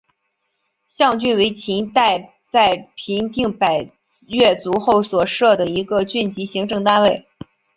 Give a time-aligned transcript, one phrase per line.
[0.87, 3.91] 象郡为秦代在平定百
[4.27, 7.27] 越族后所设的一个郡级行政单位。